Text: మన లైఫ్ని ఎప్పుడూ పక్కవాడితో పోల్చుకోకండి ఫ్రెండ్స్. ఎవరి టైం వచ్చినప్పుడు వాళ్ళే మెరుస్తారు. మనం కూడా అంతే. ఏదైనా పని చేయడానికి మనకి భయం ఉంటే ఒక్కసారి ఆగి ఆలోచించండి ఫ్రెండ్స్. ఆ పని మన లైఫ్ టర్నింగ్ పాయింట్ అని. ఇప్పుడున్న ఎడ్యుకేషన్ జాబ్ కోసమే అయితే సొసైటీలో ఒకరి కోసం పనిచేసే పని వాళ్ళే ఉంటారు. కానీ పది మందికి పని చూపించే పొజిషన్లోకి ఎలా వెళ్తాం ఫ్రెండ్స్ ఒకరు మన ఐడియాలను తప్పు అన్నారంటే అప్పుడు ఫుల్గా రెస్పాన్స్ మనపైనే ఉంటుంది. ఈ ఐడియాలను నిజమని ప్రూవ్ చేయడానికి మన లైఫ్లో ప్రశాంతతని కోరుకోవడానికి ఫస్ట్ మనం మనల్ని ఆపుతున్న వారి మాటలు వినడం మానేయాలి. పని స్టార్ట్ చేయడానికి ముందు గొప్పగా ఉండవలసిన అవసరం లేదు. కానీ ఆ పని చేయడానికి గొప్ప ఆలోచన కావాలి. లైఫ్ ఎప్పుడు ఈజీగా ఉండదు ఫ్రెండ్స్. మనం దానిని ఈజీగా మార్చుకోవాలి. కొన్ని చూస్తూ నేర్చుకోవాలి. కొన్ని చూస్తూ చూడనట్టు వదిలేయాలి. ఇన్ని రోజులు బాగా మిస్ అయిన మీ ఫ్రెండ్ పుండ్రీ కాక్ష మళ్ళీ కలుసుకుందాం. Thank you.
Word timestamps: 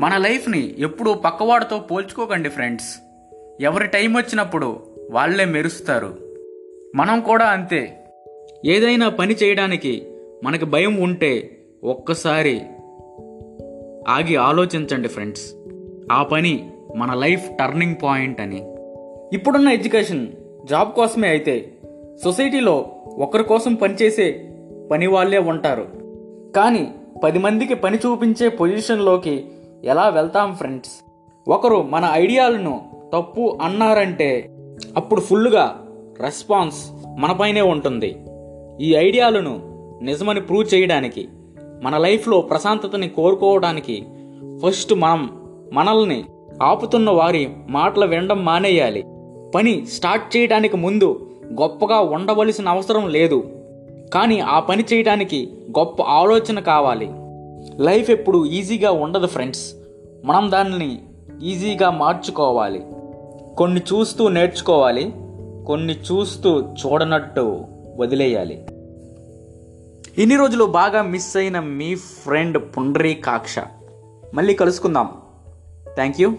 మన 0.00 0.16
లైఫ్ని 0.16 0.74
ఎప్పుడూ 0.78 1.14
పక్కవాడితో 1.14 1.78
పోల్చుకోకండి 1.78 2.48
ఫ్రెండ్స్. 2.48 2.98
ఎవరి 3.60 3.86
టైం 3.86 4.16
వచ్చినప్పుడు 4.16 4.76
వాళ్ళే 5.10 5.44
మెరుస్తారు. 5.44 6.14
మనం 6.94 7.20
కూడా 7.20 7.44
అంతే. 7.44 8.04
ఏదైనా 8.64 9.08
పని 9.08 9.34
చేయడానికి 9.34 10.06
మనకి 10.44 10.64
భయం 10.64 10.94
ఉంటే 10.94 11.58
ఒక్కసారి 11.84 12.62
ఆగి 14.08 14.36
ఆలోచించండి 14.36 15.08
ఫ్రెండ్స్. 15.08 15.54
ఆ 16.12 16.22
పని 16.22 16.70
మన 16.96 17.14
లైఫ్ 17.14 17.50
టర్నింగ్ 17.56 17.96
పాయింట్ 18.02 18.40
అని. 18.40 18.74
ఇప్పుడున్న 19.32 19.68
ఎడ్యుకేషన్ 19.68 20.26
జాబ్ 20.64 20.92
కోసమే 20.92 21.28
అయితే 21.28 21.72
సొసైటీలో 22.24 22.86
ఒకరి 23.18 23.44
కోసం 23.44 23.74
పనిచేసే 23.74 24.48
పని 24.90 25.06
వాళ్ళే 25.06 25.38
ఉంటారు. 25.38 25.86
కానీ 26.56 26.94
పది 27.24 27.38
మందికి 27.38 27.74
పని 27.74 27.96
చూపించే 27.96 28.48
పొజిషన్లోకి 28.48 29.44
ఎలా 29.84 30.08
వెళ్తాం 30.08 30.54
ఫ్రెండ్స్ 30.54 31.04
ఒకరు 31.48 31.82
మన 31.82 32.10
ఐడియాలను 32.12 32.80
తప్పు 33.14 33.58
అన్నారంటే 33.62 34.50
అప్పుడు 34.96 35.20
ఫుల్గా 35.20 35.86
రెస్పాన్స్ 36.20 36.90
మనపైనే 37.18 37.60
ఉంటుంది. 37.60 38.16
ఈ 38.80 38.94
ఐడియాలను 38.94 39.60
నిజమని 40.02 40.40
ప్రూవ్ 40.40 40.74
చేయడానికి 40.74 41.28
మన 41.82 41.98
లైఫ్లో 41.98 42.40
ప్రశాంతతని 42.40 43.08
కోరుకోవడానికి 43.08 44.04
ఫస్ట్ 44.66 44.94
మనం 44.94 45.40
మనల్ని 45.72 46.24
ఆపుతున్న 46.62 47.10
వారి 47.10 47.50
మాటలు 47.68 48.06
వినడం 48.06 48.44
మానేయాలి. 48.44 49.04
పని 49.54 49.86
స్టార్ట్ 49.86 50.36
చేయడానికి 50.36 50.76
ముందు 50.76 51.30
గొప్పగా 51.60 52.00
ఉండవలసిన 52.00 52.68
అవసరం 52.68 53.08
లేదు. 53.08 53.50
కానీ 54.14 54.40
ఆ 54.40 54.60
పని 54.60 54.84
చేయడానికి 54.92 55.48
గొప్ప 55.78 56.02
ఆలోచన 56.02 56.60
కావాలి. 56.60 57.10
లైఫ్ 57.80 58.10
ఎప్పుడు 58.10 58.46
ఈజీగా 58.46 58.92
ఉండదు 58.92 59.26
ఫ్రెండ్స్. 59.26 59.74
మనం 60.24 60.50
దానిని 60.50 61.02
ఈజీగా 61.42 61.90
మార్చుకోవాలి. 61.90 62.86
కొన్ని 63.58 63.80
చూస్తూ 63.80 64.28
నేర్చుకోవాలి. 64.28 65.12
కొన్ని 65.66 65.92
చూస్తూ 65.92 66.60
చూడనట్టు 66.60 67.64
వదిలేయాలి. 67.96 68.66
ఇన్ని 70.18 70.36
రోజులు 70.36 70.64
బాగా 70.64 71.02
మిస్ 71.02 71.36
అయిన 71.36 71.60
మీ 71.60 71.94
ఫ్రెండ్ 71.94 72.58
పుండ్రీ 72.76 73.14
కాక్ష 73.14 73.58
మళ్ళీ 74.34 74.54
కలుసుకుందాం. 74.54 75.08
Thank 75.94 76.20
you. 76.20 76.32